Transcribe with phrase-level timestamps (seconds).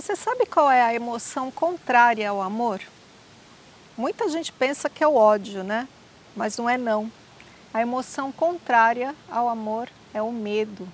[0.00, 2.80] Você sabe qual é a emoção contrária ao amor?
[3.98, 5.86] Muita gente pensa que é o ódio, né?
[6.34, 7.12] Mas não é não.
[7.72, 10.88] A emoção contrária ao amor é o medo.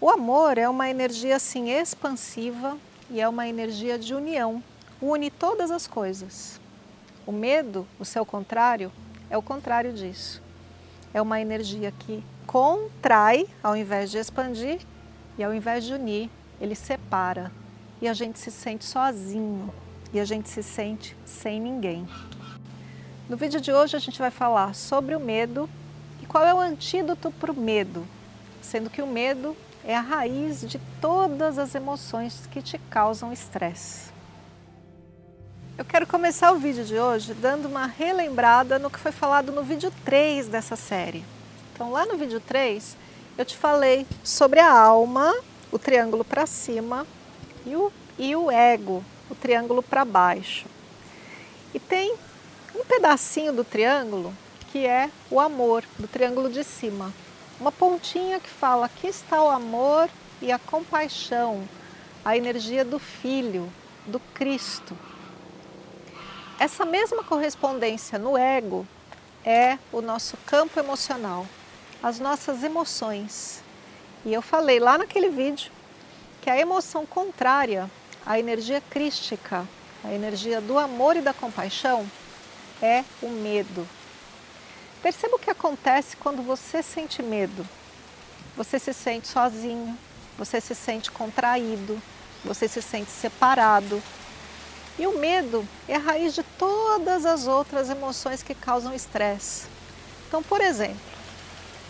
[0.00, 2.78] O amor é uma energia assim expansiva
[3.10, 4.62] e é uma energia de união.
[5.02, 6.60] Une todas as coisas.
[7.26, 8.92] O medo, o seu contrário,
[9.28, 10.40] é o contrário disso.
[11.12, 14.78] É uma energia que contrai ao invés de expandir
[15.36, 16.30] e ao invés de unir,
[16.60, 17.50] ele separa
[18.00, 19.72] e a gente se sente sozinho
[20.12, 22.06] e a gente se sente sem ninguém.
[23.28, 25.68] No vídeo de hoje a gente vai falar sobre o medo
[26.22, 28.06] e qual é o antídoto para o medo,
[28.62, 34.10] sendo que o medo é a raiz de todas as emoções que te causam estresse.
[35.78, 39.62] Eu quero começar o vídeo de hoje dando uma relembrada no que foi falado no
[39.62, 41.22] vídeo 3 dessa série.
[41.74, 42.96] Então, lá no vídeo 3,
[43.36, 45.34] eu te falei sobre a alma,
[45.70, 47.06] o triângulo para cima,
[47.66, 50.66] e o, e o ego, o triângulo para baixo.
[51.74, 52.14] E tem
[52.74, 54.32] um pedacinho do triângulo
[54.70, 57.12] que é o amor, do triângulo de cima.
[57.58, 60.08] Uma pontinha que fala: aqui está o amor
[60.40, 61.66] e a compaixão,
[62.24, 63.70] a energia do Filho,
[64.06, 64.96] do Cristo.
[66.58, 68.86] Essa mesma correspondência no ego
[69.44, 71.46] é o nosso campo emocional,
[72.02, 73.62] as nossas emoções.
[74.24, 75.70] E eu falei lá naquele vídeo
[76.46, 77.90] que a emoção contrária
[78.24, 79.66] à energia crística,
[80.04, 82.08] a energia do amor e da compaixão,
[82.80, 83.84] é o medo.
[85.02, 87.68] Perceba o que acontece quando você sente medo.
[88.56, 89.98] Você se sente sozinho,
[90.38, 92.00] você se sente contraído,
[92.44, 94.00] você se sente separado.
[95.00, 99.66] E o medo é a raiz de todas as outras emoções que causam estresse.
[100.28, 100.94] Então, por exemplo,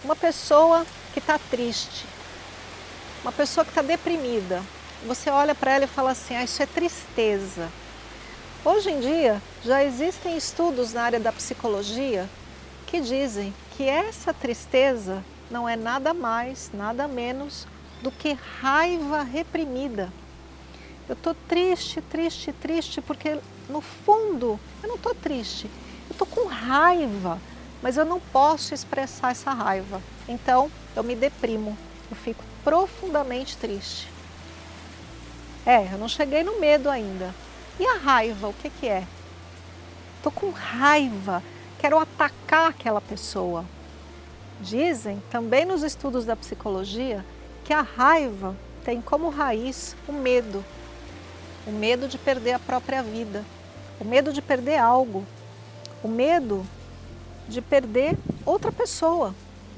[0.02, 2.06] uma pessoa que está triste,
[3.26, 4.62] uma pessoa que está deprimida,
[5.04, 7.68] você olha para ela e fala assim: ah, isso é tristeza.
[8.64, 12.30] Hoje em dia já existem estudos na área da psicologia
[12.86, 17.66] que dizem que essa tristeza não é nada mais, nada menos
[18.00, 20.12] do que raiva reprimida.
[21.08, 25.68] Eu estou triste, triste, triste, porque no fundo eu não estou triste,
[26.08, 27.40] eu estou com raiva,
[27.82, 30.00] mas eu não posso expressar essa raiva.
[30.28, 31.76] Então eu me deprimo,
[32.08, 34.08] eu fico profundamente triste.
[35.64, 37.32] É, eu não cheguei no medo ainda.
[37.78, 39.06] E a raiva, o que, que é?
[40.16, 41.44] Estou com raiva,
[41.78, 43.64] quero atacar aquela pessoa.
[44.60, 47.24] Dizem também nos estudos da psicologia
[47.64, 50.64] que a raiva tem como raiz o medo.
[51.68, 53.44] O medo de perder a própria vida,
[54.00, 55.24] o medo de perder algo,
[56.02, 56.66] o medo
[57.48, 59.32] de perder outra pessoa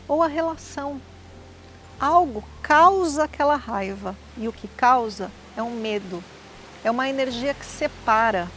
[0.09, 0.99] ou a relação,
[2.01, 6.23] algo causa aquela raiva e o que causa é um medo,
[6.85, 8.49] é uma energia que separa,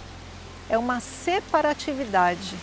[0.70, 2.56] é uma separatividade.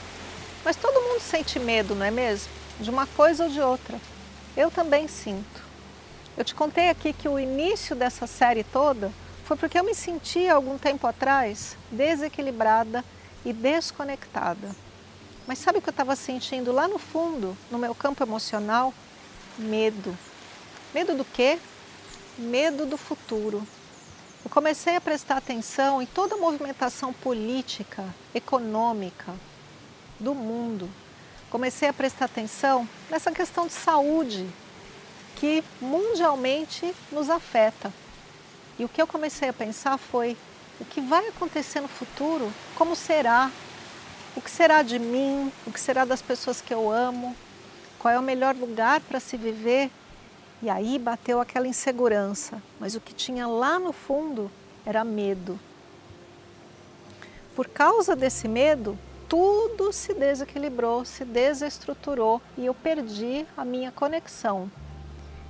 [0.64, 2.52] Mas todo mundo sente medo, não é mesmo?
[2.80, 3.98] De uma coisa ou de outra.
[4.56, 5.62] Eu também sinto.
[6.36, 9.10] Eu te contei aqui que o início dessa série toda
[9.44, 13.04] foi porque eu me senti algum tempo atrás desequilibrada
[13.44, 14.68] e desconectada.
[15.46, 18.92] Mas sabe o que eu estava sentindo lá no fundo, no meu campo emocional?
[19.58, 20.16] Medo.
[20.94, 21.59] Medo do quê?
[22.38, 23.62] Medo do futuro.
[24.43, 28.04] Eu comecei a prestar atenção em toda a movimentação política,
[28.34, 29.34] econômica
[30.19, 30.88] do mundo.
[31.50, 34.49] Comecei a prestar atenção nessa questão de saúde
[35.37, 37.93] que mundialmente nos afeta.
[38.78, 40.38] E o que eu comecei a pensar foi:
[40.81, 42.50] o que vai acontecer no futuro?
[42.75, 43.50] Como será?
[44.34, 45.52] O que será de mim?
[45.67, 47.37] O que será das pessoas que eu amo?
[47.99, 49.91] Qual é o melhor lugar para se viver?
[50.60, 54.50] E aí bateu aquela insegurança, mas o que tinha lá no fundo
[54.84, 55.58] era medo.
[57.55, 64.70] Por causa desse medo, tudo se desequilibrou, se desestruturou e eu perdi a minha conexão.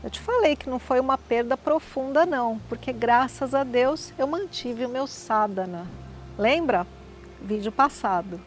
[0.02, 4.26] Eu te falei que não foi uma perda profunda não, porque graças a Deus eu
[4.26, 5.86] mantive o meu sadhana.
[6.36, 6.86] Lembra?
[7.40, 8.40] Vídeo passado.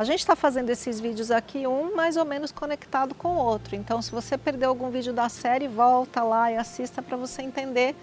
[0.00, 3.76] A gente está fazendo esses vídeos aqui, um mais ou menos conectado com o outro.
[3.76, 7.94] Então, se você perdeu algum vídeo da série, volta lá e assista para você entender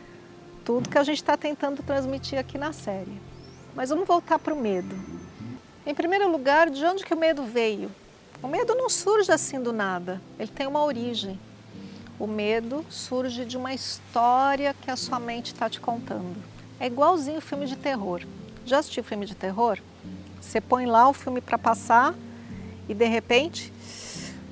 [0.63, 3.19] tudo que a gente está tentando transmitir aqui na série.
[3.73, 4.95] Mas vamos voltar para o medo.
[5.87, 7.89] Em primeiro lugar, de onde que o medo veio?
[8.43, 11.39] O medo não surge assim do nada, ele tem uma origem.
[12.19, 16.37] O medo surge de uma história que a sua mente está te contando.
[16.79, 18.21] É igualzinho filme de terror.
[18.67, 19.79] Já assistiu filme de terror?
[20.41, 22.13] Você põe lá o filme para passar
[22.87, 23.73] e de repente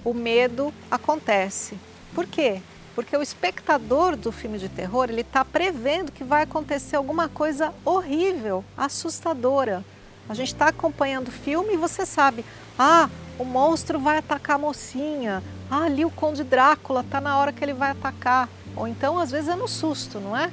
[0.03, 1.77] o medo acontece.
[2.13, 2.61] Por quê?
[2.93, 7.73] Porque o espectador do filme de terror ele está prevendo que vai acontecer alguma coisa
[7.83, 9.83] horrível, assustadora.
[10.29, 12.45] A gente está acompanhando o filme e você sabe,
[12.79, 17.51] ah, o monstro vai atacar a mocinha, ah, ali o Conde Drácula está na hora
[17.51, 18.49] que ele vai atacar.
[18.75, 20.51] Ou então, às vezes, é no susto, não é?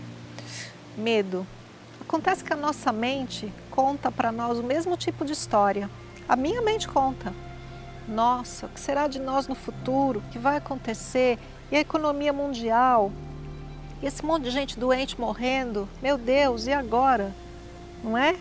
[0.96, 1.46] Medo.
[2.00, 5.90] Acontece que a nossa mente conta para nós o mesmo tipo de história.
[6.28, 7.32] A minha mente conta.
[8.06, 10.20] Nossa, o que será de nós no futuro?
[10.20, 11.38] O que vai acontecer?
[11.70, 13.10] E a economia mundial?
[14.02, 15.88] E esse monte de gente doente morrendo?
[16.02, 17.34] Meu Deus, e agora?
[18.04, 18.36] Não é?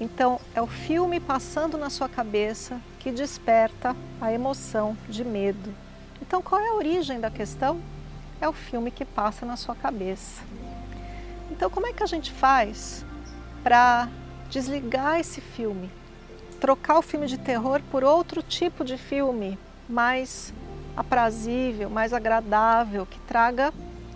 [0.00, 5.72] Então, é o filme passando na sua cabeça que desperta a emoção de medo.
[6.20, 7.80] Então, qual é a origem da questão?
[8.40, 10.42] É o filme que passa na sua cabeça.
[11.50, 13.04] Então, como é que a gente faz
[13.62, 14.08] para
[14.48, 15.90] desligar esse filme?
[16.56, 19.58] trocar o filme de terror por outro tipo de filme
[19.88, 20.52] mais
[20.96, 23.72] aprazível, mais agradável, que traga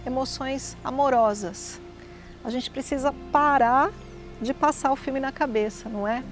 [0.07, 1.81] emoções amorosas.
[2.43, 3.91] A gente precisa parar
[4.41, 6.25] de passar o filme na cabeça, não é?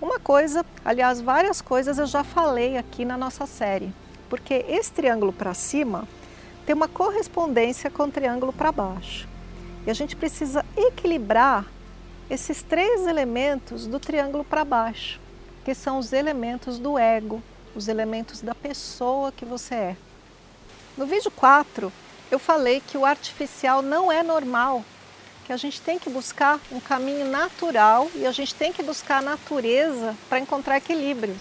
[0.00, 3.92] Uma coisa, aliás, várias coisas eu já falei aqui na nossa série,
[4.28, 6.06] porque esse triângulo para cima
[6.66, 9.26] tem uma correspondência com o triângulo para baixo.
[9.86, 11.64] E a gente precisa equilibrar
[12.28, 15.20] esses três elementos do triângulo para baixo,
[15.64, 17.40] que são os elementos do ego,
[17.74, 19.96] os elementos da pessoa que você é.
[20.96, 21.92] No vídeo 4,
[22.30, 24.84] eu falei que o artificial não é normal,
[25.44, 29.18] que a gente tem que buscar um caminho natural e a gente tem que buscar
[29.18, 31.36] a natureza para encontrar equilíbrio.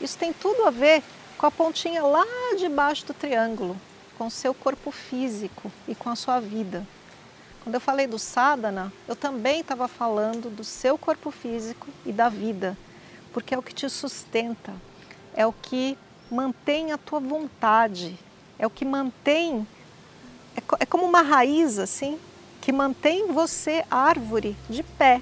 [0.00, 1.02] Isso tem tudo a ver
[1.36, 2.24] com a pontinha lá
[2.58, 3.76] de baixo do triângulo,
[4.16, 6.86] com o seu corpo físico e com a sua vida.
[7.62, 12.28] Quando eu falei do sadhana, eu também estava falando do seu corpo físico e da
[12.28, 12.76] vida,
[13.32, 14.72] porque é o que te sustenta,
[15.34, 15.96] é o que
[16.30, 18.18] mantém a tua vontade,
[18.58, 19.66] é o que mantém,
[20.56, 22.18] é, é como uma raiz assim,
[22.62, 25.20] que mantém você, árvore, de pé.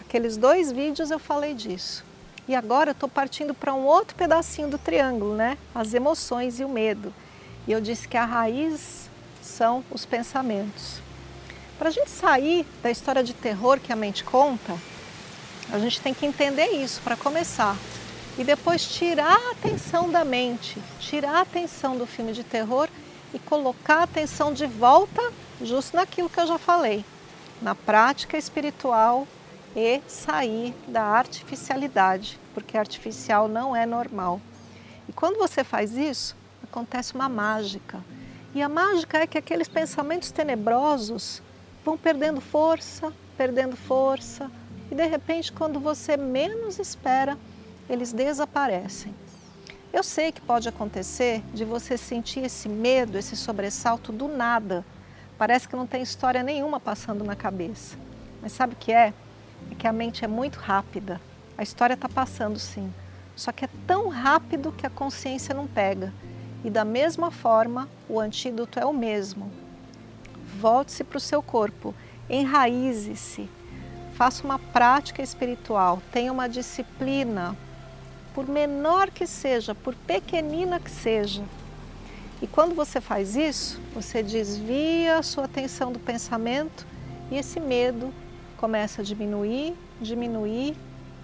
[0.00, 2.04] Aqueles dois vídeos eu falei disso.
[2.48, 5.58] E agora eu estou partindo para um outro pedacinho do triângulo, né?
[5.74, 7.12] As emoções e o medo.
[7.66, 9.05] E eu disse que a raiz
[9.46, 11.00] são os pensamentos.
[11.78, 14.76] Para a gente sair da história de terror que a mente conta,
[15.72, 17.76] a gente tem que entender isso para começar.
[18.38, 22.88] E depois tirar a atenção da mente, tirar a atenção do filme de terror
[23.32, 27.04] e colocar a atenção de volta justo naquilo que eu já falei,
[27.62, 29.26] na prática espiritual
[29.74, 34.40] e sair da artificialidade, porque artificial não é normal.
[35.08, 38.02] E quando você faz isso, acontece uma mágica.
[38.56, 41.42] E a mágica é que aqueles pensamentos tenebrosos
[41.84, 44.50] vão perdendo força, perdendo força,
[44.90, 47.36] e de repente, quando você menos espera,
[47.86, 49.14] eles desaparecem.
[49.92, 54.82] Eu sei que pode acontecer de você sentir esse medo, esse sobressalto do nada.
[55.36, 57.94] Parece que não tem história nenhuma passando na cabeça.
[58.40, 59.12] Mas sabe o que é?
[59.70, 61.20] É que a mente é muito rápida.
[61.58, 62.90] A história está passando sim.
[63.36, 66.10] Só que é tão rápido que a consciência não pega.
[66.66, 69.52] E da mesma forma, o antídoto é o mesmo.
[70.58, 71.94] Volte-se para o seu corpo,
[72.28, 73.48] enraize-se,
[74.14, 77.56] faça uma prática espiritual, tenha uma disciplina,
[78.34, 81.44] por menor que seja, por pequenina que seja.
[82.42, 86.84] E quando você faz isso, você desvia a sua atenção do pensamento
[87.30, 88.12] e esse medo
[88.56, 90.76] começa a diminuir, diminuir,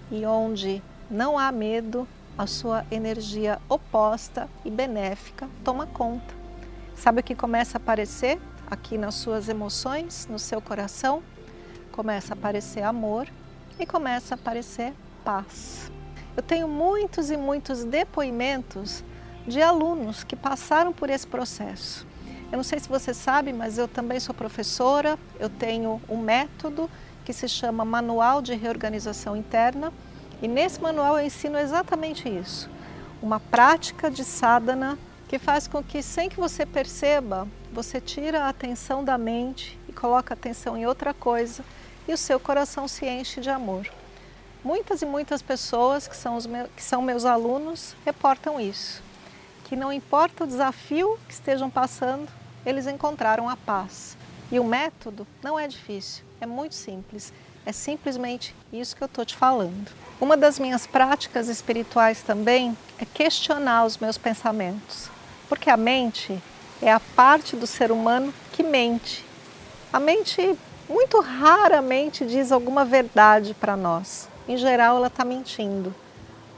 [0.09, 0.81] e onde
[1.11, 6.33] não há medo, a sua energia oposta e benéfica toma conta.
[6.95, 11.21] Sabe o que começa a aparecer aqui nas suas emoções, no seu coração?
[11.91, 13.27] Começa a aparecer amor
[13.79, 15.91] e começa a aparecer paz.
[16.35, 19.03] Eu tenho muitos e muitos depoimentos
[19.47, 22.07] de alunos que passaram por esse processo.
[22.51, 26.89] Eu não sei se você sabe, mas eu também sou professora, eu tenho um método
[27.25, 29.91] que se chama Manual de Reorganização Interna
[30.43, 32.69] e nesse manual eu ensino exatamente isso.
[33.21, 38.49] Uma prática de sadhana que faz com que, sem que você perceba, você tira a
[38.49, 41.63] atenção da mente e coloca a atenção em outra coisa
[42.05, 43.87] e o seu coração se enche de amor.
[44.61, 49.01] Muitas e muitas pessoas que são, meus, que são meus alunos reportam isso,
[49.63, 52.27] que não importa o desafio que estejam passando,
[52.65, 54.17] eles encontraram a paz.
[54.51, 57.31] E o método não é difícil, é muito simples.
[57.65, 59.89] É simplesmente isso que eu estou te falando.
[60.23, 65.09] Uma das minhas práticas espirituais também é questionar os meus pensamentos,
[65.49, 66.41] porque a mente
[66.81, 69.25] é a parte do ser humano que mente.
[69.91, 74.29] A mente muito raramente diz alguma verdade para nós.
[74.47, 75.93] Em geral, ela está mentindo.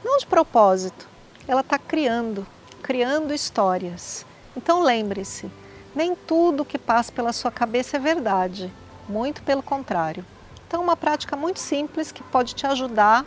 [0.04, 1.08] Não de propósito,
[1.48, 2.46] ela está criando,
[2.80, 4.24] criando histórias.
[4.56, 5.50] Então lembre-se,
[5.92, 8.72] nem tudo que passa pela sua cabeça é verdade,
[9.08, 10.24] muito pelo contrário.
[10.68, 13.26] Então, uma prática muito simples que pode te ajudar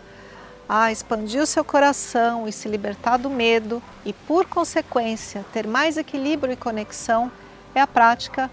[0.69, 5.97] a expandir o seu coração e se libertar do medo e, por consequência, ter mais
[5.97, 7.31] equilíbrio e conexão
[7.73, 8.51] é a prática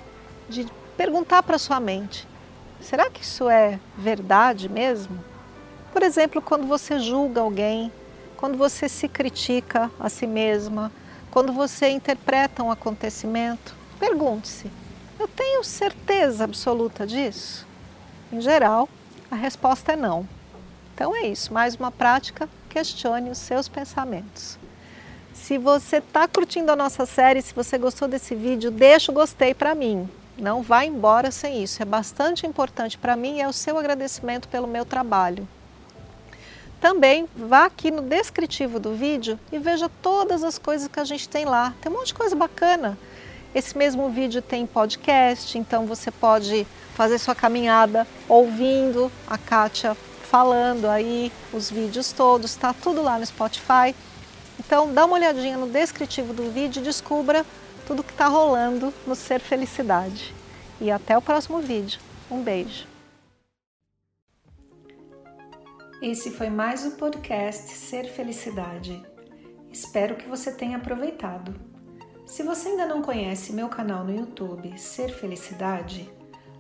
[0.49, 2.27] de perguntar para sua mente:
[2.81, 5.23] será que isso é verdade mesmo?
[5.93, 7.93] Por exemplo, quando você julga alguém,
[8.39, 10.91] quando você se critica a si mesma,
[11.31, 14.71] quando você interpreta um acontecimento, pergunte-se:
[15.21, 17.67] eu tenho certeza absoluta disso?
[18.33, 18.89] Em geral,
[19.31, 20.27] a resposta é não.
[20.97, 24.59] Então é isso, mais uma prática, questione os seus pensamentos.
[25.35, 29.53] Se você está curtindo a nossa série, se você gostou desse vídeo, deixa o gostei
[29.53, 30.09] para mim.
[30.39, 31.83] Não vá embora sem isso.
[31.83, 35.47] É bastante importante para mim e é o seu agradecimento pelo meu trabalho.
[36.81, 41.29] Também vá aqui no descritivo do vídeo e veja todas as coisas que a gente
[41.29, 41.75] tem lá.
[41.83, 42.97] Tem um monte de coisa bacana.
[43.55, 49.95] Esse mesmo vídeo tem podcast, então você pode fazer sua caminhada ouvindo a Kátia
[50.27, 53.95] falando aí os vídeos todos, está tudo lá no Spotify.
[54.59, 57.45] Então dá uma olhadinha no descritivo do vídeo e descubra
[57.87, 60.35] tudo que está rolando no Ser Felicidade.
[60.81, 62.01] E até o próximo vídeo.
[62.31, 62.87] Um beijo.
[66.03, 69.03] Esse foi mais o podcast Ser Felicidade.
[69.73, 71.55] Espero que você tenha aproveitado.
[72.27, 76.11] Se você ainda não conhece meu canal no YouTube Ser Felicidade,